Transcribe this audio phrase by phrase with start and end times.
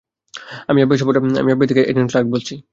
[0.69, 2.53] আমি এফবিআই থেকে agent Clark বলছি।